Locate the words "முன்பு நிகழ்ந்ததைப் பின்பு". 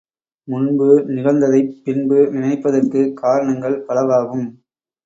0.47-2.17